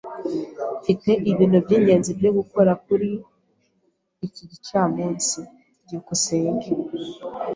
[0.79, 3.09] Mfite ibintu by'ingenzi byo gukora kuri
[4.27, 5.39] iki gicamunsi.
[5.83, 6.67] byukusenge